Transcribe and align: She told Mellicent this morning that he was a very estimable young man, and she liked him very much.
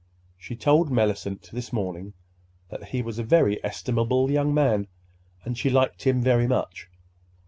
She 0.35 0.55
told 0.55 0.89
Mellicent 0.89 1.51
this 1.51 1.71
morning 1.71 2.13
that 2.69 2.85
he 2.85 3.03
was 3.03 3.19
a 3.19 3.23
very 3.23 3.63
estimable 3.63 4.31
young 4.31 4.51
man, 4.51 4.87
and 5.45 5.55
she 5.55 5.69
liked 5.69 6.01
him 6.05 6.23
very 6.23 6.47
much. 6.47 6.89